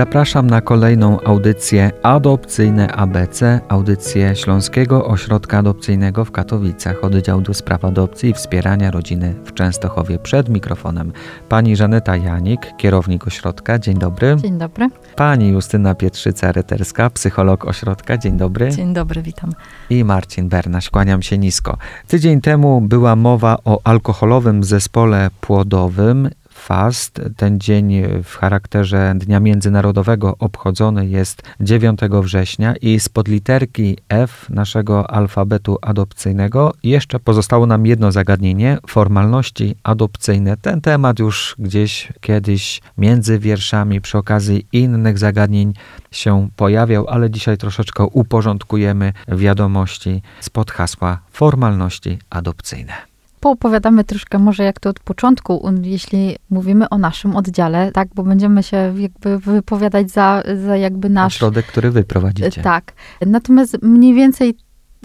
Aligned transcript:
Zapraszam 0.00 0.50
na 0.50 0.60
kolejną 0.60 1.20
audycję 1.20 1.90
Adopcyjne 2.02 2.92
ABC, 2.92 3.60
audycję 3.68 4.36
Śląskiego 4.36 5.06
Ośrodka 5.06 5.58
Adopcyjnego 5.58 6.24
w 6.24 6.30
Katowicach, 6.30 7.04
oddział 7.04 7.40
do 7.40 7.54
spraw 7.54 7.84
adopcji 7.84 8.30
i 8.30 8.34
wspierania 8.34 8.90
rodziny 8.90 9.34
w 9.44 9.54
Częstochowie. 9.54 10.18
Przed 10.18 10.48
mikrofonem 10.48 11.12
pani 11.48 11.76
Żaneta 11.76 12.16
Janik, 12.16 12.60
kierownik 12.76 13.26
ośrodka. 13.26 13.78
Dzień 13.78 13.98
dobry. 13.98 14.36
Dzień 14.42 14.58
dobry. 14.58 14.88
Pani 15.16 15.48
Justyna 15.48 15.94
Pietrzyca-Reterska, 15.94 17.10
psycholog 17.10 17.64
ośrodka. 17.64 18.18
Dzień 18.18 18.36
dobry. 18.36 18.70
Dzień 18.70 18.94
dobry, 18.94 19.22
witam. 19.22 19.52
I 19.90 20.04
Marcin 20.04 20.48
Bernaś, 20.48 20.90
kłaniam 20.90 21.22
się 21.22 21.38
nisko. 21.38 21.76
Tydzień 22.08 22.40
temu 22.40 22.80
była 22.80 23.16
mowa 23.16 23.58
o 23.64 23.80
alkoholowym 23.84 24.64
zespole 24.64 25.30
płodowym 25.40 26.30
FAST. 26.60 27.20
Ten 27.36 27.60
dzień 27.60 28.02
w 28.24 28.36
charakterze 28.36 29.12
Dnia 29.16 29.40
Międzynarodowego 29.40 30.36
obchodzony 30.38 31.06
jest 31.06 31.42
9 31.60 32.00
września 32.22 32.74
i 32.76 33.00
spod 33.00 33.28
literki 33.28 33.96
F 34.08 34.46
naszego 34.50 35.10
alfabetu 35.10 35.78
adopcyjnego 35.82 36.74
jeszcze 36.82 37.20
pozostało 37.20 37.66
nam 37.66 37.86
jedno 37.86 38.12
zagadnienie 38.12 38.78
formalności 38.86 39.74
adopcyjne. 39.82 40.56
Ten 40.56 40.80
temat 40.80 41.18
już 41.18 41.56
gdzieś 41.58 42.12
kiedyś 42.20 42.80
między 42.98 43.38
wierszami 43.38 44.00
przy 44.00 44.18
okazji 44.18 44.66
innych 44.72 45.18
zagadnień 45.18 45.72
się 46.10 46.48
pojawiał, 46.56 47.08
ale 47.08 47.30
dzisiaj 47.30 47.58
troszeczkę 47.58 48.04
uporządkujemy 48.04 49.12
wiadomości 49.28 50.22
spod 50.40 50.70
hasła 50.70 51.20
formalności 51.30 52.18
adopcyjne 52.30 53.09
poopowiadamy 53.40 54.04
troszkę 54.04 54.38
może 54.38 54.64
jak 54.64 54.80
to 54.80 54.90
od 54.90 55.00
początku, 55.00 55.72
jeśli 55.82 56.36
mówimy 56.50 56.88
o 56.88 56.98
naszym 56.98 57.36
oddziale, 57.36 57.92
tak, 57.92 58.08
bo 58.14 58.22
będziemy 58.22 58.62
się 58.62 58.94
jakby 58.96 59.38
wypowiadać 59.38 60.10
za, 60.10 60.42
za 60.64 60.76
jakby 60.76 61.10
nasz... 61.10 61.34
Środek, 61.34 61.66
który 61.66 61.90
wy 61.90 62.04
prowadzicie. 62.04 62.62
Tak. 62.62 62.92
Natomiast 63.26 63.82
mniej 63.82 64.14
więcej 64.14 64.54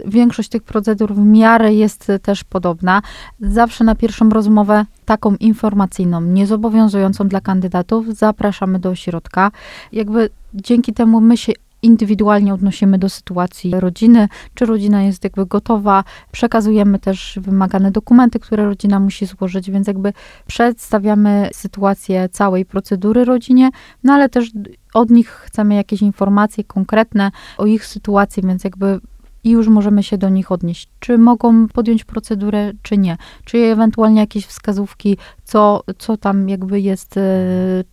większość 0.05 0.49
tych 0.49 0.63
procedur 0.63 1.13
w 1.13 1.25
miarę 1.25 1.73
jest 1.73 2.11
też 2.21 2.43
podobna. 2.43 3.01
Zawsze 3.39 3.83
na 3.83 3.95
pierwszą 3.95 4.29
rozmowę 4.29 4.85
taką 5.05 5.35
informacyjną, 5.35 6.21
niezobowiązującą 6.21 7.27
dla 7.27 7.41
kandydatów, 7.41 8.17
zapraszamy 8.17 8.79
do 8.79 8.89
ośrodka. 8.89 9.51
Jakby 9.91 10.29
dzięki 10.53 10.93
temu 10.93 11.21
my 11.21 11.37
się 11.37 11.53
indywidualnie 11.85 12.53
odnosimy 12.53 12.97
do 12.97 13.09
sytuacji 13.09 13.71
rodziny, 13.71 14.27
czy 14.53 14.65
rodzina 14.65 15.03
jest 15.03 15.23
jakby 15.23 15.45
gotowa. 15.45 16.03
Przekazujemy 16.31 16.99
też 16.99 17.39
wymagane 17.41 17.91
dokumenty, 17.91 18.39
które 18.39 18.65
rodzina 18.65 18.99
musi 18.99 19.25
złożyć, 19.25 19.71
więc 19.71 19.87
jakby 19.87 20.13
przedstawiamy 20.47 21.49
sytuację 21.53 22.29
całej 22.29 22.65
procedury 22.65 23.25
rodzinie, 23.25 23.69
no 24.03 24.13
ale 24.13 24.29
też 24.29 24.51
od 24.93 25.09
nich 25.09 25.29
chcemy 25.29 25.75
jakieś 25.75 26.01
informacje 26.01 26.63
konkretne 26.63 27.31
o 27.57 27.65
ich 27.65 27.85
sytuacji, 27.85 28.43
więc 28.43 28.63
jakby 28.63 28.99
i 29.45 29.49
już 29.49 29.67
możemy 29.67 30.03
się 30.03 30.17
do 30.17 30.29
nich 30.29 30.51
odnieść. 30.51 30.89
Czy 30.99 31.17
mogą 31.17 31.67
podjąć 31.67 32.03
procedurę, 32.03 32.71
czy 32.81 32.97
nie. 32.97 33.17
Czy 33.43 33.57
ewentualnie 33.57 34.19
jakieś 34.19 34.45
wskazówki, 34.45 35.17
co, 35.43 35.83
co 35.97 36.17
tam 36.17 36.49
jakby 36.49 36.79
jest, 36.81 37.17
e, 37.17 37.21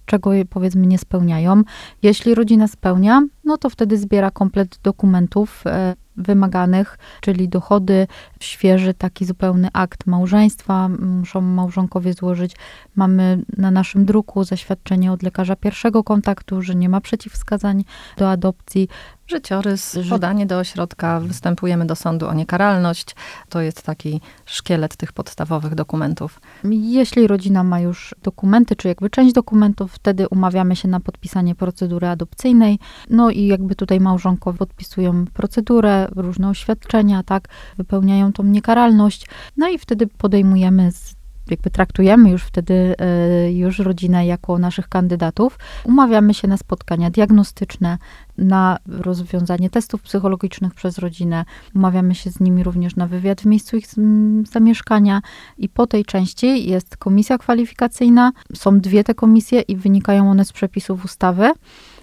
czego 0.07 0.31
powiedzmy 0.51 0.87
nie 0.87 0.99
spełniają. 0.99 1.63
Jeśli 2.03 2.35
rodzina 2.35 2.69
spełnia, 2.69 3.23
no 3.45 3.57
to 3.57 3.71
wtedy 3.71 3.99
zbiera 3.99 4.31
komplet 4.31 4.79
dokumentów 4.83 5.63
e, 5.67 5.95
wymaganych, 6.17 6.99
czyli 7.21 7.49
dochody, 7.49 8.07
świeży 8.41 8.95
taki 8.95 9.25
zupełny 9.25 9.69
akt 9.73 10.07
małżeństwa 10.07 10.89
muszą 10.89 11.41
małżonkowie 11.41 12.13
złożyć. 12.13 12.57
Mamy 12.97 13.43
na 13.59 13.71
naszym 13.71 14.05
druku 14.05 14.45
zaświadczenie 14.45 15.13
od 15.13 15.23
lekarza 15.23 15.57
pierwszego 15.57 16.05
kontaktu, 16.05 16.63
że 16.63 16.75
nie 16.75 16.89
ma 16.89 17.01
przeciwwskazań 17.01 17.85
do 18.17 18.31
adopcji. 18.31 18.89
Życiorys, 19.33 19.99
podanie 20.11 20.47
do 20.47 20.59
ośrodka, 20.59 21.21
występujemy 21.21 21.87
do 21.87 21.97
sądu 21.97 22.29
o 22.29 22.35
niekaralność. 22.35 23.17
To 23.49 23.61
jest 23.61 23.83
taki 23.83 24.21
szkielet 24.47 24.97
tych 24.97 25.13
podstawowych 25.13 25.75
dokumentów. 25.75 26.41
Jeśli 26.71 27.27
rodzina 27.27 27.65
ma 27.65 27.81
już 27.81 28.15
dokumenty, 28.23 28.77
czy 28.77 28.89
jakby 28.89 29.11
część 29.11 29.33
dokumentów, 29.33 29.93
wtedy 29.93 30.29
umawiamy 30.29 30.77
się 30.77 30.89
na 30.89 31.01
podpisanie 31.01 31.55
procedury 31.55 32.09
adopcyjnej. 32.09 32.79
No 33.11 33.31
i 33.31 33.47
jakby 33.47 33.75
tutaj 33.75 34.01
małżonkowie 34.01 34.59
podpisują 34.59 35.25
procedurę, 35.27 36.09
różne 36.17 36.49
oświadczenia, 36.49 37.23
tak, 37.23 37.49
wypełniają 37.77 38.33
tą 38.33 38.43
niekaralność. 38.43 39.27
No 39.57 39.69
i 39.69 39.79
wtedy 39.79 40.07
podejmujemy 40.07 40.91
jakby 41.51 41.71
traktujemy 41.71 42.31
już 42.31 42.43
wtedy 42.43 42.95
e, 42.99 43.53
już 43.53 43.79
rodzinę 43.79 44.27
jako 44.27 44.59
naszych 44.59 44.89
kandydatów. 44.89 45.59
Umawiamy 45.85 46.35
się 46.35 46.49
na 46.49 46.57
spotkania 46.57 47.11
diagnostyczne, 47.11 47.99
na 48.39 48.79
rozwiązanie 48.87 49.71
testów 49.71 50.03
psychologicznych 50.03 50.75
przez 50.75 50.99
rodzinę. 50.99 51.45
Umawiamy 51.75 52.15
się 52.15 52.31
z 52.31 52.41
nimi 52.41 52.63
również 52.63 52.97
na 52.97 53.07
wywiad 53.07 53.41
w 53.41 53.47
miejscu 53.47 53.77
ich 53.77 53.87
zamieszkania 54.53 55.23
i 55.59 55.69
po 55.69 55.87
tej 55.87 56.05
części 56.05 56.69
jest 56.69 56.97
komisja 56.97 57.39
kwalifikacyjna. 57.39 58.33
Są 58.55 58.81
dwie 58.81 59.05
te 59.05 59.15
komisje 59.15 59.61
i 59.61 59.77
wynikają 59.77 60.31
one 60.31 60.45
z 60.45 60.53
przepisów 60.53 61.05
ustawy, 61.05 61.53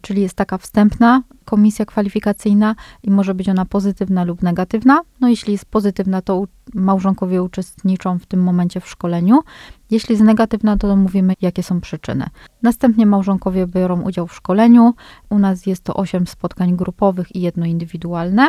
czyli 0.01 0.22
jest 0.22 0.35
taka 0.35 0.57
wstępna 0.57 1.23
komisja 1.45 1.85
kwalifikacyjna 1.85 2.75
i 3.03 3.11
może 3.11 3.34
być 3.34 3.50
ona 3.50 3.66
pozytywna 3.66 4.23
lub 4.23 4.44
negatywna. 4.44 5.01
No 5.19 5.28
jeśli 5.28 5.51
jest 5.51 5.66
pozytywna, 5.66 6.22
to 6.22 6.44
małżonkowie 6.73 7.44
uczestniczą 7.44 8.19
w 8.19 8.25
tym 8.25 8.44
momencie 8.44 8.81
w 8.81 8.90
szkoleniu. 8.90 9.40
Jeśli 9.91 10.13
jest 10.13 10.23
negatywna, 10.23 10.77
to 10.77 10.95
mówimy, 10.95 11.33
jakie 11.41 11.63
są 11.63 11.81
przyczyny. 11.81 12.25
Następnie 12.63 13.05
małżonkowie 13.05 13.67
biorą 13.67 14.01
udział 14.01 14.27
w 14.27 14.35
szkoleniu. 14.35 14.94
U 15.29 15.39
nas 15.39 15.66
jest 15.66 15.83
to 15.83 15.94
8 15.94 16.27
spotkań 16.27 16.75
grupowych 16.75 17.35
i 17.35 17.41
jedno 17.41 17.66
indywidualne. 17.66 18.47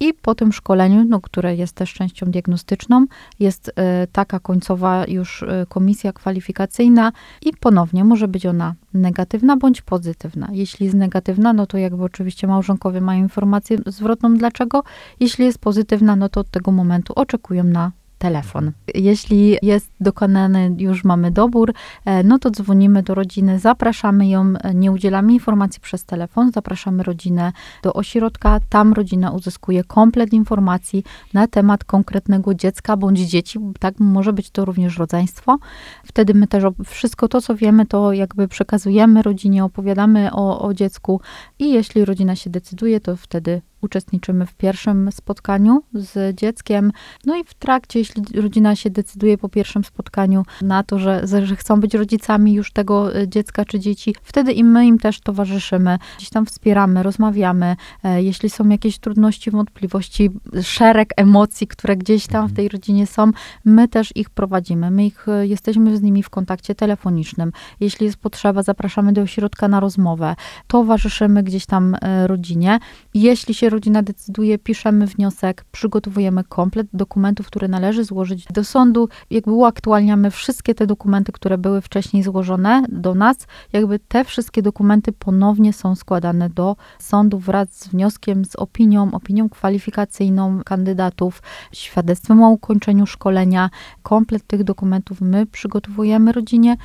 I 0.00 0.14
po 0.14 0.34
tym 0.34 0.52
szkoleniu, 0.52 1.04
no, 1.08 1.20
które 1.20 1.54
jest 1.54 1.72
też 1.72 1.94
częścią 1.94 2.26
diagnostyczną, 2.26 3.06
jest 3.38 3.68
y, 3.68 3.72
taka 4.12 4.40
końcowa 4.40 5.04
już 5.08 5.42
y, 5.42 5.66
komisja 5.68 6.12
kwalifikacyjna 6.12 7.12
i 7.42 7.52
ponownie 7.60 8.04
może 8.04 8.28
być 8.28 8.46
ona 8.46 8.74
negatywna 8.94 9.56
bądź 9.56 9.82
pozytywna. 9.82 10.48
Jeśli 10.52 10.84
jest 10.84 10.96
negatywna, 10.96 11.52
no 11.52 11.66
to 11.66 11.78
jakby 11.78 12.04
oczywiście 12.04 12.46
małżonkowie 12.46 13.00
mają 13.00 13.22
informację 13.22 13.78
zwrotną 13.86 14.36
dlaczego. 14.36 14.82
Jeśli 15.20 15.44
jest 15.44 15.58
pozytywna, 15.58 16.16
no 16.16 16.28
to 16.28 16.40
od 16.40 16.50
tego 16.50 16.72
momentu 16.72 17.12
oczekują 17.16 17.64
na 17.64 17.92
telefon. 18.20 18.72
Jeśli 18.94 19.56
jest 19.62 19.90
dokonany, 20.00 20.74
już 20.78 21.04
mamy 21.04 21.30
dobór, 21.30 21.72
e, 22.04 22.22
no 22.22 22.38
to 22.38 22.50
dzwonimy 22.50 23.02
do 23.02 23.14
rodziny, 23.14 23.58
zapraszamy 23.58 24.28
ją, 24.28 24.52
e, 24.60 24.74
nie 24.74 24.92
udzielamy 24.92 25.32
informacji 25.32 25.80
przez 25.80 26.04
telefon, 26.04 26.52
zapraszamy 26.52 27.02
rodzinę 27.02 27.52
do 27.82 27.92
ośrodka, 27.92 28.60
tam 28.68 28.92
rodzina 28.92 29.30
uzyskuje 29.30 29.84
komplet 29.84 30.32
informacji 30.32 31.04
na 31.34 31.46
temat 31.46 31.84
konkretnego 31.84 32.54
dziecka 32.54 32.96
bądź 32.96 33.18
dzieci, 33.18 33.58
tak, 33.78 33.94
może 33.98 34.32
być 34.32 34.50
to 34.50 34.64
również 34.64 34.98
rodzeństwo. 34.98 35.58
Wtedy 36.04 36.34
my 36.34 36.46
też 36.46 36.64
wszystko 36.86 37.28
to, 37.28 37.40
co 37.40 37.54
wiemy, 37.54 37.86
to 37.86 38.12
jakby 38.12 38.48
przekazujemy 38.48 39.22
rodzinie, 39.22 39.64
opowiadamy 39.64 40.32
o, 40.32 40.60
o 40.66 40.74
dziecku 40.74 41.20
i 41.58 41.72
jeśli 41.72 42.04
rodzina 42.04 42.36
się 42.36 42.50
decyduje, 42.50 43.00
to 43.00 43.16
wtedy 43.16 43.62
uczestniczymy 43.80 44.46
w 44.46 44.54
pierwszym 44.54 45.12
spotkaniu 45.12 45.82
z 45.94 46.36
dzieckiem. 46.36 46.92
No 47.24 47.36
i 47.36 47.44
w 47.44 47.54
trakcie, 47.54 47.98
jeśli 47.98 48.40
rodzina 48.40 48.76
się 48.76 48.90
decyduje 48.90 49.38
po 49.38 49.48
pierwszym 49.48 49.84
spotkaniu 49.84 50.42
na 50.62 50.82
to, 50.82 50.98
że, 50.98 51.22
że 51.44 51.56
chcą 51.56 51.80
być 51.80 51.94
rodzicami 51.94 52.52
już 52.52 52.72
tego 52.72 53.16
e, 53.16 53.28
dziecka 53.28 53.64
czy 53.64 53.80
dzieci, 53.80 54.14
wtedy 54.22 54.52
i 54.52 54.64
my 54.64 54.86
im 54.86 54.98
też 54.98 55.20
towarzyszymy, 55.20 55.98
gdzieś 56.16 56.30
tam 56.30 56.46
wspieramy, 56.46 57.02
rozmawiamy. 57.02 57.76
E, 58.04 58.22
jeśli 58.22 58.50
są 58.50 58.68
jakieś 58.68 58.98
trudności, 58.98 59.50
wątpliwości, 59.50 60.30
szereg 60.62 61.12
emocji, 61.16 61.66
które 61.66 61.96
gdzieś 61.96 62.26
tam 62.26 62.48
w 62.48 62.52
tej 62.52 62.68
rodzinie 62.68 63.06
są, 63.06 63.30
my 63.64 63.88
też 63.88 64.16
ich 64.16 64.30
prowadzimy. 64.30 64.90
My 64.90 65.06
ich, 65.06 65.28
e, 65.28 65.46
jesteśmy 65.46 65.96
z 65.96 66.02
nimi 66.02 66.22
w 66.22 66.30
kontakcie 66.30 66.74
telefonicznym. 66.74 67.52
Jeśli 67.80 68.06
jest 68.06 68.18
potrzeba, 68.18 68.62
zapraszamy 68.62 69.12
do 69.12 69.22
ośrodka 69.22 69.68
na 69.68 69.80
rozmowę. 69.80 70.36
Towarzyszymy 70.66 71.42
gdzieś 71.42 71.66
tam 71.66 71.96
rodzinie. 72.26 72.78
Jeśli 73.14 73.54
się 73.54 73.69
rodzina 73.70 74.02
decyduje, 74.02 74.58
piszemy 74.58 75.06
wniosek, 75.06 75.64
przygotowujemy 75.72 76.44
komplet 76.44 76.86
dokumentów, 76.92 77.46
które 77.46 77.68
należy 77.68 78.04
złożyć 78.04 78.44
do 78.44 78.64
sądu. 78.64 79.08
Jakby 79.30 79.52
uaktualniamy 79.52 80.30
wszystkie 80.30 80.74
te 80.74 80.86
dokumenty, 80.86 81.32
które 81.32 81.58
były 81.58 81.80
wcześniej 81.80 82.22
złożone 82.22 82.82
do 82.88 83.14
nas. 83.14 83.36
Jakby 83.72 83.98
te 83.98 84.24
wszystkie 84.24 84.62
dokumenty 84.62 85.12
ponownie 85.12 85.72
są 85.72 85.94
składane 85.94 86.50
do 86.50 86.76
sądu 86.98 87.38
wraz 87.38 87.68
z 87.72 87.88
wnioskiem, 87.88 88.44
z 88.44 88.56
opinią, 88.56 89.10
opinią 89.12 89.48
kwalifikacyjną 89.48 90.60
kandydatów, 90.64 91.42
świadectwem 91.72 92.42
o 92.42 92.50
ukończeniu 92.50 93.06
szkolenia. 93.06 93.70
Komplet 94.02 94.46
tych 94.46 94.64
dokumentów 94.64 95.20
my 95.20 95.46
przygotowujemy 95.46 96.32
rodzinie 96.32 96.76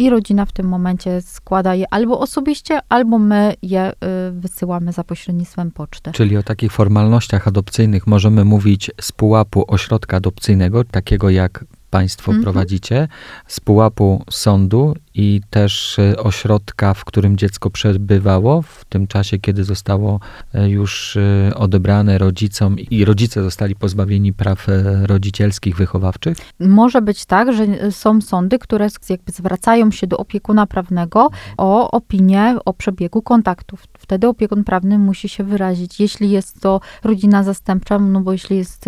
i 0.00 0.10
rodzina 0.10 0.46
w 0.46 0.52
tym 0.52 0.66
momencie 0.68 1.20
składa 1.20 1.74
je 1.74 1.84
albo 1.90 2.20
osobiście, 2.20 2.78
albo 2.88 3.18
my 3.18 3.54
je 3.62 3.92
y, 3.92 3.94
wysyłamy 4.32 4.92
za 4.92 5.04
pośrednictwem 5.04 5.70
poczty. 5.70 6.12
Czyli 6.12 6.36
o 6.36 6.42
takich 6.42 6.72
formalnościach 6.72 7.48
adopcyjnych 7.48 8.06
możemy 8.06 8.44
mówić 8.44 8.90
z 9.00 9.12
pułapu 9.12 9.64
ośrodka 9.68 10.16
adopcyjnego, 10.16 10.84
takiego 10.84 11.30
jak 11.30 11.64
Państwo 11.90 12.30
Mhm. 12.32 12.42
prowadzicie, 12.42 13.08
z 13.46 13.60
pułapu 13.60 14.24
sądu 14.30 14.94
i 15.14 15.40
też 15.50 15.98
e, 15.98 16.16
ośrodka, 16.16 16.94
w 16.94 17.04
którym 17.04 17.36
dziecko 17.36 17.70
przebywało 17.70 18.62
w 18.62 18.84
tym 18.84 19.06
czasie, 19.06 19.38
kiedy 19.38 19.64
zostało 19.64 20.20
e, 20.54 20.70
już 20.70 21.16
e, 21.16 21.52
odebrane 21.54 22.18
rodzicom 22.18 22.78
i 22.78 23.04
rodzice 23.04 23.42
zostali 23.42 23.74
pozbawieni 23.74 24.32
praw 24.32 24.66
rodzicielskich, 25.02 25.76
wychowawczych? 25.76 26.36
Może 26.60 27.02
być 27.02 27.24
tak, 27.24 27.52
że 27.52 27.66
są 27.90 28.20
sądy, 28.20 28.58
które 28.58 28.88
jakby 29.08 29.32
zwracają 29.32 29.90
się 29.90 30.06
do 30.06 30.16
opiekuna 30.16 30.66
prawnego 30.66 31.30
o 31.56 31.90
opinię 31.90 32.56
o 32.64 32.72
przebiegu 32.72 33.22
kontaktów. 33.22 33.84
Wtedy 33.98 34.28
opiekun 34.28 34.64
prawny 34.64 34.98
musi 34.98 35.28
się 35.28 35.44
wyrazić. 35.44 36.00
Jeśli 36.00 36.30
jest 36.30 36.60
to 36.60 36.80
rodzina 37.04 37.42
zastępcza, 37.42 37.98
no 37.98 38.20
bo 38.20 38.32
jeśli 38.32 38.56
jest 38.56 38.84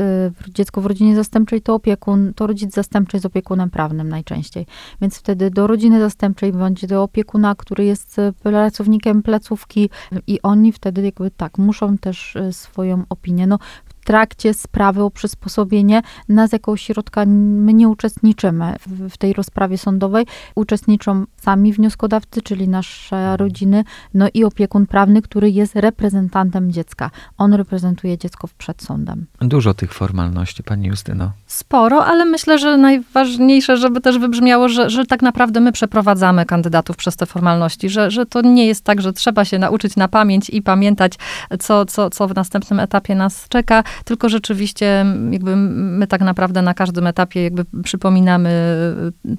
dziecko 0.48 0.80
w 0.80 0.86
rodzinie 0.86 1.16
zastępczej, 1.16 1.62
to 1.62 1.74
opiekun, 1.74 2.32
to 2.34 2.46
rodzic 2.46 2.74
zastępczy 2.74 2.91
jest 3.12 3.26
opiekunem 3.26 3.70
prawnym 3.70 4.08
najczęściej. 4.08 4.66
Więc 5.00 5.18
wtedy 5.18 5.50
do 5.50 5.66
rodziny 5.66 6.00
zastępczej 6.00 6.52
bądź 6.52 6.86
do 6.86 7.02
opiekuna, 7.02 7.54
który 7.54 7.84
jest 7.84 8.18
e, 8.18 8.32
pracownikiem 8.32 9.22
placówki 9.22 9.90
i 10.26 10.42
oni 10.42 10.72
wtedy 10.72 11.02
jakby 11.02 11.30
tak, 11.30 11.58
muszą 11.58 11.98
też 11.98 12.36
e, 12.36 12.52
swoją 12.52 13.04
opinię. 13.08 13.46
No, 13.46 13.58
trakcie 14.04 14.54
sprawy 14.54 15.02
o 15.02 15.10
przysposobienie 15.10 16.02
nas 16.28 16.52
jako 16.52 16.72
ośrodka 16.72 17.24
my 17.26 17.72
nie 17.72 17.88
uczestniczymy 17.88 18.76
w, 18.86 19.08
w 19.08 19.16
tej 19.16 19.32
rozprawie 19.32 19.78
sądowej. 19.78 20.26
Uczestniczą 20.54 21.24
sami 21.36 21.72
wnioskodawcy, 21.72 22.42
czyli 22.42 22.68
nasze 22.68 23.36
rodziny, 23.36 23.84
no 24.14 24.28
i 24.34 24.44
opiekun 24.44 24.86
prawny, 24.86 25.22
który 25.22 25.50
jest 25.50 25.76
reprezentantem 25.76 26.72
dziecka. 26.72 27.10
On 27.38 27.54
reprezentuje 27.54 28.18
dziecko 28.18 28.48
przed 28.58 28.82
sądem. 28.82 29.26
Dużo 29.40 29.74
tych 29.74 29.94
formalności, 29.94 30.62
Pani 30.62 30.86
Justyno. 30.88 31.32
Sporo, 31.46 32.04
ale 32.04 32.24
myślę, 32.24 32.58
że 32.58 32.76
najważniejsze, 32.76 33.76
żeby 33.76 34.00
też 34.00 34.18
wybrzmiało, 34.18 34.68
że, 34.68 34.90
że 34.90 35.06
tak 35.06 35.22
naprawdę 35.22 35.60
my 35.60 35.72
przeprowadzamy 35.72 36.46
kandydatów 36.46 36.96
przez 36.96 37.16
te 37.16 37.26
formalności, 37.26 37.88
że, 37.88 38.10
że 38.10 38.26
to 38.26 38.40
nie 38.40 38.66
jest 38.66 38.84
tak, 38.84 39.00
że 39.00 39.12
trzeba 39.12 39.44
się 39.44 39.58
nauczyć 39.58 39.96
na 39.96 40.08
pamięć 40.08 40.50
i 40.50 40.62
pamiętać, 40.62 41.12
co, 41.58 41.84
co, 41.84 42.10
co 42.10 42.28
w 42.28 42.34
następnym 42.34 42.80
etapie 42.80 43.14
nas 43.14 43.48
czeka, 43.48 43.84
tylko 44.04 44.28
rzeczywiście 44.28 45.06
jakby 45.30 45.56
my 45.56 46.06
tak 46.06 46.20
naprawdę 46.20 46.62
na 46.62 46.74
każdym 46.74 47.06
etapie 47.06 47.42
jakby 47.42 47.64
przypominamy, 47.84 48.50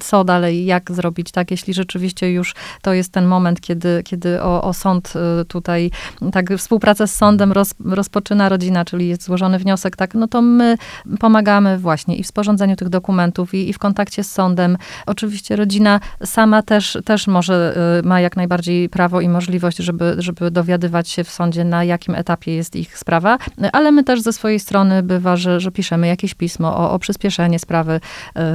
co 0.00 0.24
dalej, 0.24 0.64
jak 0.64 0.92
zrobić, 0.92 1.30
tak, 1.30 1.50
jeśli 1.50 1.74
rzeczywiście 1.74 2.32
już 2.32 2.54
to 2.82 2.92
jest 2.92 3.12
ten 3.12 3.26
moment, 3.26 3.60
kiedy, 3.60 4.02
kiedy 4.04 4.42
o, 4.42 4.62
o 4.62 4.72
sąd 4.72 5.12
y, 5.40 5.44
tutaj, 5.44 5.90
tak, 6.32 6.46
współpracę 6.58 7.06
z 7.06 7.14
sądem 7.14 7.52
roz, 7.52 7.74
rozpoczyna 7.84 8.48
rodzina, 8.48 8.84
czyli 8.84 9.08
jest 9.08 9.22
złożony 9.22 9.58
wniosek, 9.58 9.96
tak, 9.96 10.14
no 10.14 10.28
to 10.28 10.42
my 10.42 10.76
pomagamy 11.20 11.78
właśnie 11.78 12.16
i 12.16 12.22
w 12.22 12.26
sporządzeniu 12.26 12.76
tych 12.76 12.88
dokumentów, 12.88 13.54
i, 13.54 13.68
i 13.68 13.72
w 13.72 13.78
kontakcie 13.78 14.24
z 14.24 14.32
sądem. 14.32 14.76
Oczywiście 15.06 15.56
rodzina 15.56 16.00
sama 16.24 16.62
też, 16.62 16.98
też 17.04 17.26
może, 17.26 17.76
y, 18.00 18.06
ma 18.06 18.20
jak 18.20 18.36
najbardziej 18.36 18.88
prawo 18.88 19.20
i 19.20 19.28
możliwość, 19.28 19.76
żeby, 19.76 20.14
żeby 20.18 20.50
dowiadywać 20.50 21.08
się 21.08 21.24
w 21.24 21.30
sądzie, 21.30 21.64
na 21.64 21.84
jakim 21.84 22.14
etapie 22.14 22.54
jest 22.54 22.76
ich 22.76 22.98
sprawa, 22.98 23.38
ale 23.72 23.92
my 23.92 24.04
też 24.04 24.20
ze 24.20 24.32
swojej 24.32 24.43
strony 24.58 25.02
bywa, 25.02 25.36
że, 25.36 25.60
że 25.60 25.70
piszemy 25.70 26.06
jakieś 26.06 26.34
pismo 26.34 26.76
o, 26.76 26.90
o 26.90 26.98
przyspieszenie 26.98 27.58
sprawy, 27.58 28.00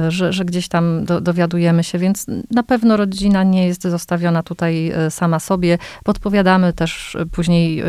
y, 0.06 0.10
że, 0.10 0.32
że 0.32 0.44
gdzieś 0.44 0.68
tam 0.68 1.04
do, 1.04 1.20
dowiadujemy 1.20 1.84
się, 1.84 1.98
więc 1.98 2.26
na 2.50 2.62
pewno 2.62 2.96
rodzina 2.96 3.42
nie 3.42 3.66
jest 3.66 3.82
zostawiona 3.82 4.42
tutaj 4.42 4.92
y, 5.06 5.10
sama 5.10 5.40
sobie. 5.40 5.78
Podpowiadamy 6.04 6.72
też 6.72 7.16
później, 7.32 7.82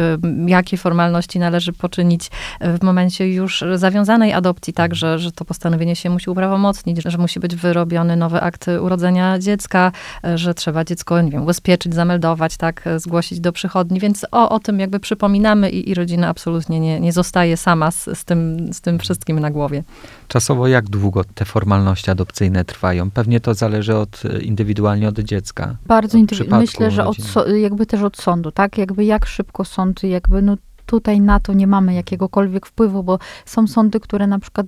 jakie 0.48 0.77
formalności 0.77 1.39
należy 1.39 1.74
poczynić 1.74 2.31
w 2.62 2.83
momencie 2.83 3.33
już 3.33 3.63
zawiązanej 3.75 4.33
adopcji, 4.33 4.74
tak, 4.74 4.95
że, 4.95 5.19
że 5.19 5.31
to 5.31 5.45
postanowienie 5.45 5.95
się 5.95 6.09
musi 6.09 6.30
uprawomocnić, 6.30 7.04
że 7.06 7.18
musi 7.18 7.39
być 7.39 7.56
wyrobiony 7.56 8.15
nowy 8.15 8.42
akt 8.42 8.65
urodzenia 8.81 9.39
dziecka, 9.39 9.92
że 10.36 10.54
trzeba 10.54 10.83
dziecko, 10.83 11.21
nie 11.21 11.31
wiem, 11.31 11.44
ubezpieczyć, 11.44 11.94
zameldować, 11.94 12.57
tak, 12.57 12.83
zgłosić 12.97 13.39
do 13.39 13.51
przychodni, 13.51 14.00
więc 14.00 14.25
o, 14.31 14.50
o 14.50 14.59
tym 14.59 14.80
jakby 14.80 15.00
przypominamy 15.00 15.69
i, 15.69 15.89
i 15.89 15.94
rodzina 15.94 16.27
absolutnie 16.27 16.80
nie, 16.80 17.00
nie 17.00 17.13
zostaje 17.13 17.57
sama 17.57 17.90
z, 17.91 18.19
z, 18.19 18.25
tym, 18.25 18.69
z 18.73 18.81
tym 18.81 18.99
wszystkim 18.99 19.39
na 19.39 19.51
głowie. 19.51 19.83
Czasowo 20.27 20.67
jak 20.67 20.89
długo 20.89 21.23
te 21.23 21.45
formalności 21.45 22.11
adopcyjne 22.11 22.65
trwają? 22.65 23.11
Pewnie 23.11 23.39
to 23.39 23.53
zależy 23.53 23.95
od, 23.95 24.23
indywidualnie 24.41 25.07
od 25.07 25.19
dziecka. 25.19 25.75
Bardzo 25.85 26.17
indywidualnie. 26.17 26.61
Myślę, 26.63 26.91
że 26.91 27.05
od, 27.05 27.17
jakby 27.61 27.85
też 27.85 28.01
od 28.01 28.17
sądu, 28.17 28.51
tak? 28.51 28.77
Jakby 28.77 29.05
jak 29.05 29.25
szybko 29.25 29.65
sąd, 29.65 30.03
jakby 30.03 30.41
no 30.41 30.57
tutaj 30.86 31.22
na 31.22 31.39
to 31.39 31.54
nie 31.54 31.68
mamy 31.68 31.94
jakiegokolwiek 31.94 32.66
wpływu, 32.66 33.04
bo 33.04 33.19
są 33.45 33.68
sądy, 33.68 34.00
które 34.00 34.28
na 34.28 34.39
przykład, 34.39 34.68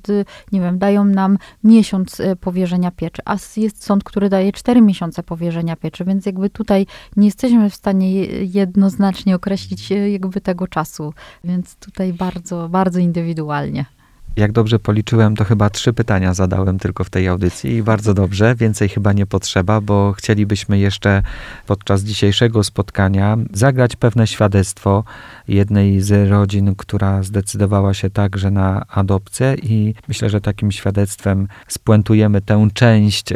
nie 0.52 0.62
wiem, 0.62 0.80
dają 0.80 1.06
nam 1.06 1.38
miesiąc 1.64 2.22
powierzenia 2.42 2.92
pieczy, 2.92 3.22
a 3.26 3.38
jest 3.58 3.84
sąd, 3.84 4.04
który 4.04 4.30
daje 4.30 4.52
cztery 4.52 4.82
miesiące 4.82 5.24
powierzenia 5.24 5.76
pieczy, 5.76 6.06
więc 6.06 6.26
jakby 6.26 6.50
tutaj 6.50 6.86
nie 7.16 7.26
jesteśmy 7.26 7.70
w 7.70 7.76
stanie 7.76 8.26
jednoznacznie 8.36 9.36
określić 9.36 9.90
jakby 9.92 10.42
tego 10.42 10.68
czasu, 10.68 11.14
więc 11.44 11.76
tutaj 11.76 12.14
bardzo, 12.14 12.70
bardzo 12.70 13.00
indywidualnie. 13.00 13.86
Jak 14.36 14.52
dobrze 14.52 14.80
policzyłem, 14.80 15.36
to 15.36 15.44
chyba 15.44 15.70
trzy 15.70 15.94
pytania 15.94 16.34
zadałem 16.34 16.80
tylko 16.80 17.04
w 17.04 17.10
tej 17.10 17.28
audycji 17.28 17.72
i 17.72 17.84
bardzo 17.84 18.14
dobrze, 18.14 18.56
więcej 18.56 18.90
chyba 18.90 19.14
nie 19.14 19.26
potrzeba, 19.26 19.82
bo 19.82 20.14
chcielibyśmy 20.14 20.80
jeszcze 20.80 21.24
podczas 21.68 22.04
dzisiejszego 22.04 22.64
spotkania 22.64 23.38
zagrać 23.54 23.96
pewne 23.96 24.28
świadectwo 24.28 25.04
jednej 25.48 26.02
z 26.02 26.30
rodzin, 26.30 26.76
która 26.76 27.24
zdecydowała 27.24 27.94
się 27.94 28.10
także 28.10 28.52
na 28.52 28.86
adopcję 28.88 29.56
i 29.64 29.94
myślę, 30.08 30.30
że 30.30 30.42
takim 30.42 30.72
świadectwem 30.72 31.48
spuentujemy 31.68 32.42
tę 32.42 32.68
część 32.74 33.34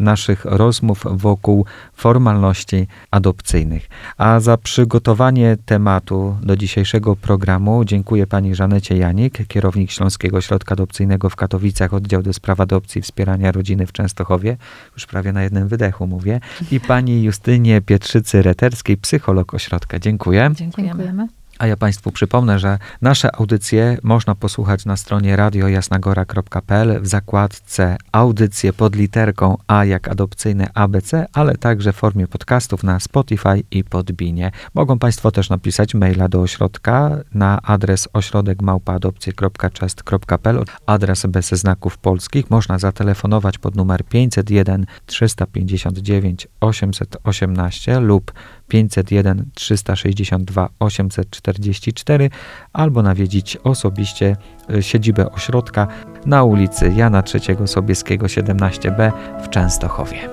naszych 0.00 0.44
rozmów 0.44 1.04
wokół 1.10 1.64
formalności 1.94 2.86
adopcyjnych. 3.10 3.88
A 4.18 4.40
za 4.40 4.56
przygotowanie 4.56 5.56
tematu 5.66 6.36
do 6.42 6.56
dzisiejszego 6.56 7.16
programu 7.16 7.84
dziękuję 7.84 8.26
pani 8.26 8.54
Żanecie 8.54 8.96
Janik, 8.96 9.46
kierownik 9.48 9.90
Śląskiego 9.90 10.37
Ośrodka 10.38 10.72
Adopcyjnego 10.72 11.30
w 11.30 11.36
Katowicach, 11.36 11.94
oddział 11.94 12.22
do 12.22 12.32
spraw 12.32 12.60
adopcji 12.60 12.98
i 12.98 13.02
wspierania 13.02 13.52
rodziny 13.52 13.86
w 13.86 13.92
Częstochowie, 13.92 14.56
już 14.94 15.06
prawie 15.06 15.32
na 15.32 15.42
jednym 15.42 15.68
wydechu 15.68 16.06
mówię, 16.06 16.40
i 16.70 16.80
pani 16.80 17.22
Justynie 17.22 17.80
Pietrzycy-Reterskiej, 17.80 18.96
psycholog 18.96 19.54
ośrodka. 19.54 19.98
Dziękuję. 19.98 20.50
Dziękujemy. 20.54 21.28
A 21.58 21.66
ja 21.66 21.76
Państwu 21.76 22.12
przypomnę, 22.12 22.58
że 22.58 22.78
nasze 23.02 23.36
audycje 23.36 23.98
można 24.02 24.34
posłuchać 24.34 24.84
na 24.84 24.96
stronie 24.96 25.36
radiojasnagora.pl 25.36 27.02
w 27.02 27.06
zakładce 27.06 27.96
audycje 28.12 28.72
pod 28.72 28.96
literką 28.96 29.56
A 29.66 29.84
jak 29.84 30.08
adopcyjne 30.08 30.70
ABC, 30.74 31.26
ale 31.32 31.56
także 31.56 31.92
w 31.92 31.96
formie 31.96 32.26
podcastów 32.26 32.82
na 32.82 33.00
Spotify 33.00 33.62
i 33.70 33.84
Podbinie. 33.84 34.50
Mogą 34.74 34.98
Państwo 34.98 35.30
też 35.30 35.50
napisać 35.50 35.94
maila 35.94 36.28
do 36.28 36.42
ośrodka 36.42 37.18
na 37.34 37.62
adres 37.62 38.08
ośrodekmałpaadopcje.chest.pl 38.12 40.64
adres 40.86 41.26
bez 41.26 41.48
znaków 41.48 41.98
polskich. 41.98 42.50
Można 42.50 42.78
zatelefonować 42.78 43.58
pod 43.58 43.76
numer 43.76 44.04
501 44.04 44.86
359 45.06 46.48
818 46.60 48.00
lub 48.00 48.32
501 48.68 49.44
362 49.54 50.68
844 50.78 52.30
albo 52.72 53.02
nawiedzić 53.02 53.56
osobiście 53.64 54.36
siedzibę 54.80 55.32
ośrodka 55.32 55.88
na 56.26 56.44
ulicy 56.44 56.92
Jana 56.96 57.22
III 57.34 57.68
Sobieskiego 57.68 58.26
17b 58.26 59.12
w 59.42 59.48
Częstochowie. 59.48 60.28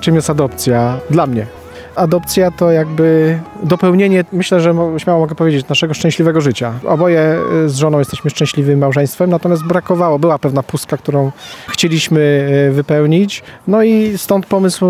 Czym 0.00 0.14
jest 0.14 0.30
adopcja 0.30 1.00
dla 1.10 1.26
mnie? 1.26 1.46
Adopcja 1.96 2.50
to 2.50 2.70
jakby 2.70 3.38
dopełnienie, 3.62 4.24
myślę, 4.32 4.60
że 4.60 4.74
śmiało 4.98 5.20
mogę 5.20 5.34
powiedzieć, 5.34 5.68
naszego 5.68 5.94
szczęśliwego 5.94 6.40
życia. 6.40 6.72
Oboje 6.86 7.38
z 7.66 7.74
żoną 7.74 7.98
jesteśmy 7.98 8.30
szczęśliwym 8.30 8.78
małżeństwem, 8.78 9.30
natomiast 9.30 9.64
brakowało, 9.64 10.18
była 10.18 10.38
pewna 10.38 10.62
pustka, 10.62 10.96
którą 10.96 11.32
chcieliśmy 11.68 12.48
wypełnić. 12.72 13.42
No 13.68 13.82
i 13.82 14.18
stąd 14.18 14.46
pomysł 14.46 14.86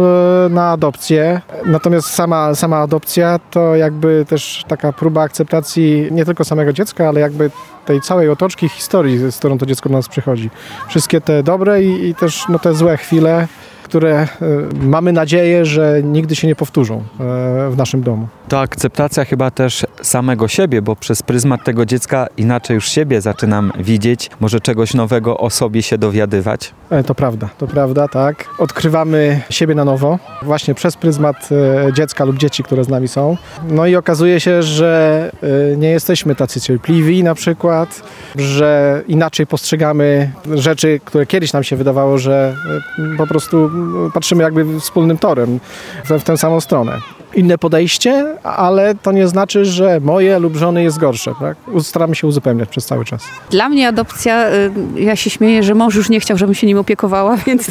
na 0.51 0.71
adopcję. 0.71 1.41
Natomiast 1.65 2.09
sama, 2.09 2.55
sama 2.55 2.79
adopcja 2.79 3.41
to 3.51 3.77
jakby 3.77 4.25
też 4.29 4.65
taka 4.69 4.93
próba 4.93 5.23
akceptacji 5.23 6.09
nie 6.11 6.25
tylko 6.25 6.45
samego 6.45 6.73
dziecka, 6.73 7.09
ale 7.09 7.21
jakby 7.21 7.51
tej 7.87 8.01
całej 8.01 8.31
otoczki 8.31 8.69
historii, 8.69 9.19
z 9.19 9.37
którą 9.37 9.59
to 9.59 9.67
dziecko 9.67 9.89
do 9.89 9.95
nas 9.95 10.09
przychodzi. 10.09 10.51
Wszystkie 10.89 11.21
te 11.21 11.43
dobre 11.43 11.83
i, 11.83 12.09
i 12.09 12.15
też 12.15 12.45
no, 12.49 12.59
te 12.59 12.75
złe 12.75 12.97
chwile, 12.97 13.49
które 13.87 14.13
e, 14.21 14.29
mamy 14.81 15.13
nadzieję, 15.13 15.65
że 15.65 16.01
nigdy 16.03 16.37
się 16.37 16.47
nie 16.47 16.57
powtórzą 16.57 16.97
e, 16.97 17.03
w 17.71 17.75
naszym 17.77 18.03
domu. 18.03 18.29
To 18.49 18.61
akceptacja 18.61 19.25
chyba 19.25 19.51
też 19.51 19.87
samego 20.03 20.49
siebie, 20.49 20.83
bo 20.83 20.97
przez 20.97 21.23
pryzmat 21.23 21.65
tego 21.65 21.87
dziecka 21.87 22.27
inaczej 22.37 22.75
już 22.75 22.89
siebie 22.89 23.21
zaczynam 23.21 23.73
widzieć, 23.79 24.31
może 24.41 24.61
czegoś 24.61 24.95
nowego 24.95 25.39
o 25.39 25.51
sobie 25.51 25.83
się 25.83 25.99
dowiadywać. 25.99 26.75
E, 26.91 27.05
to 27.05 27.15
prawda, 27.15 27.49
to 27.59 27.67
prawda, 27.67 28.09
tak. 28.09 28.45
Odkrywamy 28.59 29.41
siebie 29.51 29.75
na 29.75 29.85
nowo, 29.85 30.19
właśnie 30.43 30.75
przez 30.75 30.97
pryzmat 30.97 31.49
dziecka 31.93 32.25
lub 32.25 32.39
dzieci, 32.39 32.63
które 32.63 32.85
z 32.85 32.89
nami 32.89 33.09
są. 33.09 33.37
No 33.69 33.87
i 33.87 33.97
okazuje 33.97 34.41
się, 34.41 34.63
że 34.63 35.31
nie 35.77 35.91
jesteśmy 35.91 36.35
tacy 36.35 36.61
cierpliwi 36.61 37.25
na 37.25 37.35
przykład, 37.35 38.03
że 38.37 39.03
inaczej 39.09 39.47
postrzegamy 39.47 40.31
rzeczy, 40.55 41.01
które 41.05 41.27
kiedyś 41.27 41.53
nam 41.53 41.65
się 41.65 41.77
wydawało, 41.77 42.19
że 42.19 42.57
po 43.19 43.27
prostu 43.27 43.71
patrzymy 44.15 44.43
jakby 44.43 44.81
wspólnym 44.81 45.19
torem 45.19 45.61
w, 46.05 46.23
tę 46.23 46.39
samą 46.39 46.61
stronę 46.61 47.01
inne 47.37 47.59
podejście, 47.59 48.37
ale 48.43 48.95
to 48.95 49.13
nie 49.13 49.29
znaczy, 49.29 49.65
że 49.65 50.01
moje 50.01 50.39
lub 50.39 50.57
żony 50.57 50.83
jest 50.83 50.99
gorsze. 50.99 51.33
Tak? 51.41 51.57
Staramy 51.83 52.15
się 52.15 52.27
uzupełniać 52.27 52.69
przez 52.69 52.87
cały 52.87 53.05
czas. 53.05 53.25
Dla 53.51 53.69
mnie 53.69 53.89
adopcja, 53.89 54.49
y, 54.49 54.71
ja 54.97 55.17
się 55.17 55.31
śmieję, 55.31 55.63
że 55.63 55.75
mąż 55.75 55.95
już 55.95 56.09
nie 56.09 56.21
chciał, 56.21 56.37
żebym 56.37 56.55
się 56.55 56.67
nim 56.67 56.79
opiekowała, 56.79 57.37
więc 57.47 57.71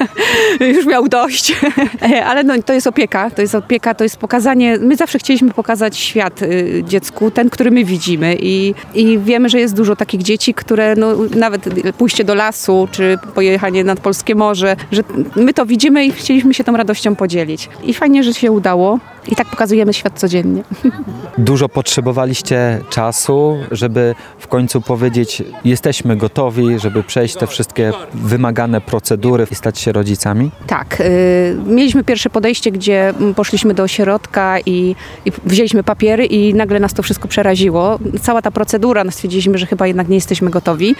już 0.76 0.86
miał 0.86 1.08
dość. 1.08 1.54
ale 2.30 2.42
no, 2.42 2.54
to 2.62 2.72
jest 2.72 2.86
opieka, 2.86 3.30
to 3.30 3.42
jest 3.42 3.54
opieka, 3.54 3.94
to 3.94 4.04
jest 4.04 4.16
pokazanie, 4.16 4.78
my 4.80 4.96
zawsze 4.96 5.18
chcieliśmy 5.18 5.50
pokazać 5.50 5.98
świat 5.98 6.42
y, 6.42 6.82
dziecku, 6.86 7.30
ten, 7.30 7.50
który 7.50 7.70
my 7.70 7.84
widzimy 7.84 8.36
i, 8.40 8.74
i 8.94 9.18
wiemy, 9.18 9.48
że 9.48 9.60
jest 9.60 9.76
dużo 9.76 9.96
takich 9.96 10.22
dzieci, 10.22 10.54
które 10.54 10.94
no, 10.96 11.08
nawet 11.36 11.64
pójście 11.98 12.24
do 12.24 12.34
lasu, 12.34 12.88
czy 12.90 13.18
pojechanie 13.34 13.84
nad 13.84 14.00
Polskie 14.00 14.34
Morze, 14.34 14.76
że 14.92 15.02
my 15.36 15.54
to 15.54 15.66
widzimy 15.66 16.04
i 16.04 16.12
chcieliśmy 16.12 16.54
się 16.54 16.64
tą 16.64 16.76
radością 16.76 17.16
podzielić. 17.16 17.68
I 17.84 17.94
fajnie, 17.94 18.24
że 18.24 18.34
się 18.34 18.52
udało 18.52 18.69
i 19.28 19.36
tak 19.36 19.46
pokazujemy 19.46 19.92
świat 19.92 20.18
codziennie. 20.18 20.62
Dużo 21.38 21.68
potrzebowaliście 21.68 22.80
czasu, 22.90 23.56
żeby 23.70 24.14
w 24.38 24.46
końcu 24.46 24.80
powiedzieć, 24.80 25.42
jesteśmy 25.64 26.16
gotowi, 26.16 26.78
żeby 26.78 27.02
przejść 27.02 27.36
te 27.36 27.46
wszystkie 27.46 27.92
wymagane 28.14 28.80
procedury 28.80 29.46
i 29.50 29.54
stać 29.54 29.78
się 29.78 29.92
rodzicami? 29.92 30.50
Tak. 30.66 31.00
Y, 31.00 31.56
mieliśmy 31.66 32.04
pierwsze 32.04 32.30
podejście, 32.30 32.70
gdzie 32.70 33.14
poszliśmy 33.36 33.74
do 33.74 33.82
ośrodka 33.82 34.60
i, 34.66 34.96
i 35.24 35.32
wzięliśmy 35.44 35.82
papiery 35.82 36.26
i 36.26 36.54
nagle 36.54 36.80
nas 36.80 36.94
to 36.94 37.02
wszystko 37.02 37.28
przeraziło. 37.28 37.98
Cała 38.22 38.42
ta 38.42 38.50
procedura, 38.50 39.04
no 39.04 39.10
stwierdziliśmy, 39.10 39.58
że 39.58 39.66
chyba 39.66 39.86
jednak 39.86 40.08
nie 40.08 40.14
jesteśmy 40.14 40.50
gotowi. 40.50 40.94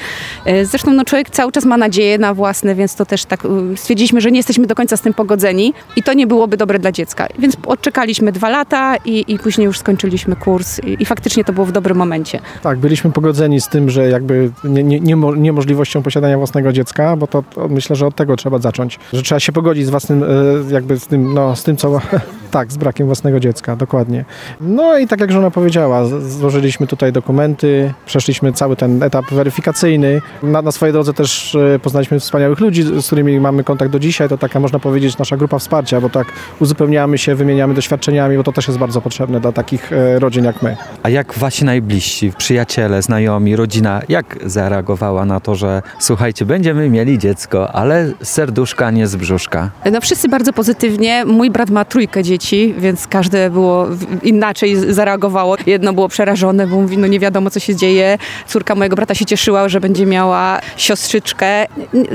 Y, 0.46 0.66
zresztą 0.66 0.92
no, 0.92 1.04
człowiek 1.04 1.30
cały 1.30 1.52
czas 1.52 1.64
ma 1.64 1.76
nadzieję 1.76 2.18
na 2.18 2.34
własne, 2.34 2.74
więc 2.74 2.94
to 2.94 3.06
też 3.06 3.24
tak 3.24 3.44
y, 3.44 3.76
stwierdziliśmy, 3.76 4.20
że 4.20 4.30
nie 4.30 4.38
jesteśmy 4.38 4.66
do 4.66 4.74
końca 4.74 4.96
z 4.96 5.00
tym 5.00 5.14
pogodzeni 5.14 5.74
i 5.96 6.02
to 6.02 6.12
nie 6.12 6.26
byłoby 6.26 6.56
dobre 6.56 6.78
dla 6.78 6.92
dziecka. 6.92 7.26
Więc 7.38 7.56
odczekaliśmy 7.66 8.32
dwa 8.32 8.48
lata 8.48 8.96
i, 9.04 9.24
i 9.28 9.38
później 9.38 9.64
już 9.64 9.78
skończyliśmy 9.78 10.36
kurs 10.36 10.78
i, 10.78 11.02
i, 11.02 11.04
faktycznie 11.04 11.44
to 11.44 11.52
było 11.52 11.66
w 11.66 11.72
dobrym 11.72 11.96
momencie. 11.96 12.40
Tak, 12.62 12.78
byliśmy 12.78 13.12
pogodzeni 13.12 13.60
z 13.60 13.68
tym, 13.68 13.90
że 13.90 14.08
jakby 14.08 14.50
nie, 14.64 14.84
nie, 14.84 15.00
nie, 15.00 15.16
niemożliwością 15.36 16.02
posiadania 16.02 16.38
własnego 16.38 16.72
dziecka, 16.72 17.16
bo 17.16 17.26
to, 17.26 17.42
to, 17.54 17.68
myślę, 17.68 17.96
że 17.96 18.06
od 18.06 18.14
tego 18.14 18.36
trzeba 18.36 18.58
zacząć, 18.58 18.98
że 19.12 19.22
trzeba 19.22 19.40
się 19.40 19.52
pogodzić 19.52 19.86
z 19.86 19.90
własnym, 19.90 20.22
e, 20.22 20.26
jakby 20.72 20.98
z 20.98 21.06
tym, 21.06 21.34
no, 21.34 21.56
z 21.56 21.62
tym 21.62 21.76
co, 21.76 22.00
tak, 22.50 22.72
z 22.72 22.76
brakiem 22.76 23.06
własnego 23.06 23.40
dziecka, 23.40 23.76
dokładnie. 23.76 24.24
No 24.60 24.98
i 24.98 25.06
tak 25.06 25.20
jak 25.20 25.32
żona 25.32 25.50
powiedziała, 25.50 26.04
złożyliśmy 26.20 26.86
tutaj 26.86 27.12
dokumenty, 27.12 27.94
przeszliśmy 28.06 28.52
cały 28.52 28.76
ten 28.76 29.02
etap 29.02 29.24
weryfikacyjny. 29.30 30.20
Na, 30.42 30.62
na 30.62 30.72
swojej 30.72 30.92
drodze 30.92 31.12
też 31.14 31.54
e, 31.54 31.78
poznaliśmy 31.78 32.20
wspaniałych 32.20 32.60
ludzi, 32.60 32.82
z 32.82 33.06
którymi 33.06 33.40
mamy 33.40 33.64
kontakt 33.64 33.92
do 33.92 33.98
dzisiaj. 33.98 34.28
To 34.28 34.38
taka, 34.38 34.60
można 34.60 34.78
powiedzieć, 34.78 35.18
nasza 35.18 35.36
grupa 35.36 35.58
wsparcia, 35.58 36.00
bo 36.00 36.10
tak 36.10 36.26
uzupełniamy 36.60 37.18
się, 37.18 37.34
wymieniamy 37.34 37.49
doświadczeniami, 37.74 38.36
bo 38.36 38.42
to 38.42 38.52
też 38.52 38.66
jest 38.66 38.78
bardzo 38.78 39.00
potrzebne 39.00 39.40
dla 39.40 39.52
takich 39.52 39.92
e, 39.92 40.18
rodzin 40.18 40.44
jak 40.44 40.62
my. 40.62 40.76
A 41.02 41.08
jak 41.08 41.34
wasi 41.34 41.64
najbliżsi, 41.64 42.32
przyjaciele, 42.38 43.02
znajomi, 43.02 43.56
rodzina, 43.56 44.02
jak 44.08 44.38
zareagowała 44.46 45.24
na 45.24 45.40
to, 45.40 45.54
że 45.54 45.82
słuchajcie, 45.98 46.44
będziemy 46.44 46.90
mieli 46.90 47.18
dziecko, 47.18 47.72
ale 47.72 48.12
serduszka, 48.22 48.90
nie 48.90 49.06
z 49.06 49.16
brzuszka? 49.16 49.70
No 49.92 50.00
wszyscy 50.00 50.28
bardzo 50.28 50.52
pozytywnie. 50.52 51.24
Mój 51.24 51.50
brat 51.50 51.70
ma 51.70 51.84
trójkę 51.84 52.22
dzieci, 52.22 52.74
więc 52.78 53.06
każde 53.06 53.50
było 53.50 53.86
inaczej 54.22 54.76
zareagowało. 54.92 55.56
Jedno 55.66 55.92
było 55.92 56.08
przerażone, 56.08 56.66
bo 56.66 56.76
mówi, 56.80 56.98
no 56.98 57.06
nie 57.06 57.20
wiadomo 57.20 57.50
co 57.50 57.60
się 57.60 57.76
dzieje. 57.76 58.18
Córka 58.46 58.74
mojego 58.74 58.96
brata 58.96 59.14
się 59.14 59.24
cieszyła, 59.24 59.68
że 59.68 59.80
będzie 59.80 60.06
miała 60.06 60.60
siostrzyczkę. 60.76 61.66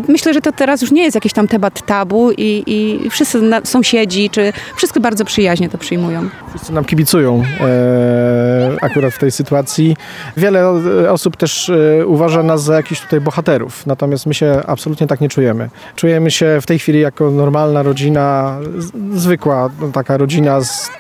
Myślę, 0.07 0.33
że 0.33 0.41
to 0.41 0.51
teraz 0.51 0.81
już 0.81 0.91
nie 0.91 1.03
jest 1.03 1.15
jakiś 1.15 1.33
tam 1.33 1.47
temat 1.47 1.85
tabu 1.85 2.31
i, 2.31 2.63
i 2.67 3.09
wszyscy 3.09 3.41
sąsiedzi, 3.63 4.29
czy 4.29 4.53
wszystko 4.77 4.99
bardzo 4.99 5.24
przyjaźnie 5.25 5.69
to 5.69 5.77
przyjmują. 5.77 6.29
Wszyscy 6.49 6.73
nam 6.73 6.85
kibicują 6.85 7.43
e, 7.59 8.77
akurat 8.81 9.13
w 9.13 9.19
tej 9.19 9.31
sytuacji. 9.31 9.95
Wiele 10.37 10.69
osób 11.09 11.37
też 11.37 11.69
e, 11.69 12.05
uważa 12.05 12.43
nas 12.43 12.63
za 12.63 12.75
jakichś 12.75 13.01
tutaj 13.01 13.21
bohaterów, 13.21 13.85
natomiast 13.85 14.25
my 14.25 14.33
się 14.33 14.61
absolutnie 14.67 15.07
tak 15.07 15.21
nie 15.21 15.29
czujemy. 15.29 15.69
Czujemy 15.95 16.31
się 16.31 16.57
w 16.61 16.65
tej 16.65 16.79
chwili 16.79 16.99
jako 16.99 17.31
normalna 17.31 17.83
rodzina, 17.83 18.57
z, 18.77 19.19
zwykła 19.21 19.69
no, 19.81 19.87
taka 19.87 20.17
rodzina 20.17 20.61
z, 20.61 20.91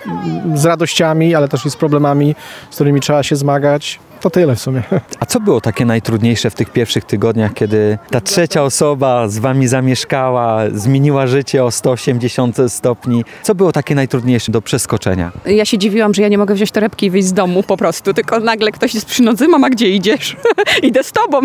z 0.55 0.65
radościami, 0.65 1.35
ale 1.35 1.47
też 1.47 1.65
i 1.65 1.69
z 1.69 1.75
problemami, 1.75 2.35
z 2.69 2.75
którymi 2.75 3.01
trzeba 3.01 3.23
się 3.23 3.35
zmagać 3.35 3.99
to 4.21 4.29
tyle 4.29 4.55
w 4.55 4.59
sumie. 4.59 4.83
A 5.19 5.25
co 5.25 5.39
było 5.39 5.61
takie 5.61 5.85
najtrudniejsze 5.85 6.49
w 6.49 6.55
tych 6.55 6.69
pierwszych 6.69 7.03
tygodniach, 7.03 7.53
kiedy 7.53 7.97
ta 8.09 8.21
trzecia 8.21 8.63
osoba 8.63 9.27
z 9.27 9.39
wami 9.39 9.67
zamieszkała, 9.67 10.61
zmieniła 10.73 11.27
życie 11.27 11.63
o 11.63 11.71
180 11.71 12.57
stopni? 12.67 13.23
Co 13.43 13.55
było 13.55 13.71
takie 13.71 13.95
najtrudniejsze 13.95 14.51
do 14.51 14.61
przeskoczenia? 14.61 15.31
Ja 15.45 15.65
się 15.65 15.77
dziwiłam, 15.77 16.13
że 16.13 16.21
ja 16.21 16.27
nie 16.27 16.37
mogę 16.37 16.55
wziąć 16.55 16.71
torebki 16.71 17.05
i 17.05 17.09
wyjść 17.09 17.27
z 17.27 17.33
domu 17.33 17.63
po 17.63 17.77
prostu, 17.77 18.13
tylko 18.13 18.39
nagle 18.39 18.71
ktoś 18.71 18.93
jest 18.93 19.05
przy 19.05 19.23
nodze, 19.23 19.47
mama, 19.47 19.69
gdzie 19.69 19.89
idziesz? 19.89 20.37
Idę 20.83 21.03
z 21.03 21.11
tobą. 21.11 21.39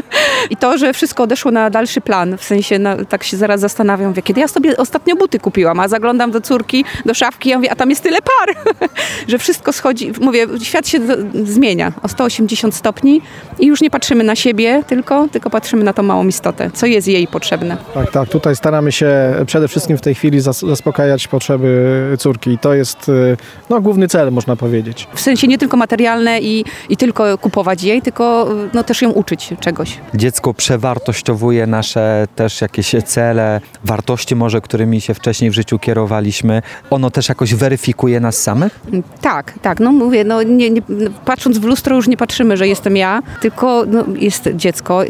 I 0.50 0.56
to, 0.56 0.78
że 0.78 0.92
wszystko 0.92 1.22
odeszło 1.22 1.50
na 1.50 1.70
dalszy 1.70 2.00
plan, 2.00 2.38
w 2.38 2.44
sensie 2.44 2.78
no, 2.78 3.04
tak 3.08 3.24
się 3.24 3.36
zaraz 3.36 3.60
zastanawiam, 3.60 4.12
wie, 4.12 4.22
kiedy 4.22 4.40
ja 4.40 4.48
sobie 4.48 4.76
ostatnio 4.76 5.16
buty 5.16 5.38
kupiłam, 5.38 5.80
a 5.80 5.88
zaglądam 5.88 6.30
do 6.30 6.40
córki, 6.40 6.84
do 7.06 7.14
szafki, 7.14 7.48
ja 7.48 7.56
mówię, 7.56 7.70
a 7.72 7.76
tam 7.76 7.90
jest 7.90 8.02
tyle 8.02 8.18
par, 8.22 8.76
że 9.28 9.38
wszystko 9.38 9.72
schodzi, 9.72 10.12
mówię, 10.20 10.46
świat 10.62 10.88
się 10.88 10.98
zmienia 11.44 11.92
180 12.10 12.74
stopni 12.74 13.20
i 13.58 13.66
już 13.66 13.80
nie 13.80 13.90
patrzymy 13.90 14.24
na 14.24 14.36
siebie, 14.36 14.82
tylko, 14.86 15.28
tylko 15.28 15.50
patrzymy 15.50 15.84
na 15.84 15.92
tą 15.92 16.02
małą 16.02 16.26
istotę, 16.26 16.70
co 16.74 16.86
jest 16.86 17.08
jej 17.08 17.26
potrzebne. 17.26 17.76
Tak, 17.94 18.10
tak. 18.10 18.28
Tutaj 18.28 18.56
staramy 18.56 18.92
się 18.92 19.10
przede 19.46 19.68
wszystkim 19.68 19.98
w 19.98 20.00
tej 20.00 20.14
chwili 20.14 20.40
zaspokajać 20.40 21.28
potrzeby 21.28 22.16
córki. 22.18 22.50
I 22.50 22.58
to 22.58 22.74
jest 22.74 23.08
y, 23.08 23.36
no, 23.70 23.80
główny 23.80 24.08
cel, 24.08 24.32
można 24.32 24.56
powiedzieć. 24.56 25.08
W 25.14 25.20
sensie 25.20 25.46
nie 25.46 25.58
tylko 25.58 25.76
materialne 25.76 26.40
i, 26.40 26.64
i 26.88 26.96
tylko 26.96 27.38
kupować 27.38 27.82
jej, 27.82 28.02
tylko 28.02 28.52
y, 28.52 28.68
no, 28.74 28.84
też 28.84 29.02
ją 29.02 29.10
uczyć 29.10 29.54
czegoś. 29.60 29.98
Dziecko 30.14 30.54
przewartościowuje 30.54 31.66
nasze 31.66 32.28
też 32.36 32.60
jakieś 32.60 32.94
cele, 33.04 33.60
wartości 33.84 34.36
może, 34.36 34.60
którymi 34.60 35.00
się 35.00 35.14
wcześniej 35.14 35.50
w 35.50 35.54
życiu 35.54 35.78
kierowaliśmy. 35.78 36.62
Ono 36.90 37.10
też 37.10 37.28
jakoś 37.28 37.54
weryfikuje 37.54 38.20
nas 38.20 38.42
samych? 38.42 38.80
Tak, 39.20 39.54
tak. 39.62 39.80
No 39.80 39.92
mówię, 39.92 40.24
no, 40.24 40.42
nie, 40.42 40.70
nie, 40.70 40.82
patrząc 41.24 41.58
w 41.58 41.64
lustro 41.64 41.99
już 42.00 42.08
nie 42.08 42.16
patrzymy, 42.16 42.56
że 42.56 42.68
jestem 42.68 42.96
ja, 42.96 43.22
tylko 43.40 43.84
no, 43.86 44.04
jest 44.16 44.48
dziecko. 44.54 45.02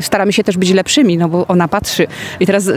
Staramy 0.00 0.32
się 0.32 0.44
też 0.44 0.56
być 0.56 0.70
lepszymi, 0.70 1.18
no 1.18 1.28
bo 1.28 1.46
ona 1.46 1.68
patrzy 1.68 2.06
i 2.40 2.46
teraz 2.46 2.70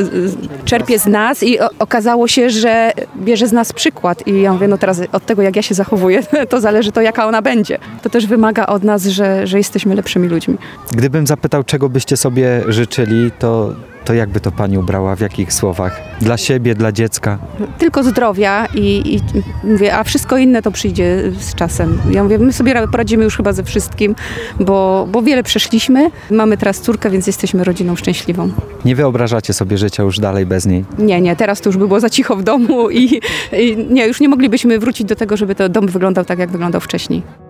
czerpie 0.66 1.00
z 1.00 1.06
nas 1.06 1.44
i 1.44 1.60
okazało 1.80 2.28
się, 2.28 2.50
że 2.50 2.92
bierze 3.18 3.48
z 3.48 3.52
nas 3.52 3.74
przykład. 3.74 4.28
I 4.28 4.42
ja 4.42 4.54
mówię, 4.54 4.68
no 4.68 4.78
teraz 4.78 5.02
od 5.12 5.26
tego, 5.26 5.42
jak 5.42 5.56
ja 5.56 5.62
się 5.62 5.76
zachowuję, 5.76 6.24
to 6.50 6.62
zależy 6.62 6.92
to, 6.92 7.02
jaka 7.02 7.28
ona 7.28 7.42
będzie. 7.42 7.78
To 8.02 8.10
też 8.10 8.28
wymaga 8.28 8.66
od 8.66 8.84
nas, 8.84 9.06
że, 9.06 9.48
że 9.48 9.58
jesteśmy 9.58 9.96
lepszymi 9.96 10.28
ludźmi. 10.28 10.58
Gdybym 10.92 11.28
zapytał, 11.28 11.64
czego 11.64 11.90
byście 11.90 12.18
sobie 12.18 12.64
życzyli, 12.68 13.32
to 13.40 13.74
to 14.08 14.14
jakby 14.14 14.40
to 14.40 14.52
pani 14.52 14.78
ubrała, 14.78 15.16
w 15.16 15.20
jakich 15.20 15.54
słowach? 15.54 16.02
Dla 16.22 16.38
siebie, 16.38 16.76
dla 16.76 16.92
dziecka? 16.92 17.40
Tylko 17.78 18.04
zdrowia 18.04 18.68
i, 18.76 19.16
i 19.16 19.22
mówię, 19.68 19.96
a 19.96 20.04
wszystko 20.04 20.38
inne 20.38 20.62
to 20.62 20.72
przyjdzie 20.72 21.32
z 21.40 21.56
czasem. 21.56 21.98
Ja 22.12 22.24
mówię, 22.24 22.38
my 22.38 22.54
sobie 22.54 22.88
poradzimy 22.88 23.24
już 23.24 23.38
chyba 23.38 23.54
ze 23.54 23.64
wszystkim, 23.64 24.16
bo, 24.60 25.08
bo 25.12 25.22
wiele 25.22 25.44
przeszliśmy. 25.44 26.12
Mamy 26.32 26.58
teraz 26.58 26.82
córkę, 26.82 27.10
więc 27.10 27.28
jesteśmy 27.28 27.64
rodziną 27.64 27.96
szczęśliwą. 27.96 28.50
Nie 28.86 28.96
wyobrażacie 28.96 29.54
sobie 29.54 29.78
życia 29.78 30.04
już 30.04 30.20
dalej 30.20 30.46
bez 30.46 30.66
niej? 30.66 30.86
Nie, 31.00 31.22
nie, 31.22 31.36
teraz 31.36 31.62
to 31.62 31.70
już 31.70 31.78
by 31.78 31.88
było 31.88 32.00
za 32.00 32.10
cicho 32.10 32.36
w 32.36 32.44
domu 32.44 32.90
i, 32.90 33.22
i 33.54 33.78
nie, 33.90 34.08
już 34.08 34.20
nie 34.20 34.30
moglibyśmy 34.30 34.80
wrócić 34.80 35.08
do 35.08 35.16
tego, 35.16 35.38
żeby 35.38 35.56
to 35.56 35.70
dom 35.70 35.88
wyglądał 35.88 36.26
tak, 36.26 36.40
jak 36.40 36.50
wyglądał 36.50 36.82
wcześniej. 36.82 37.47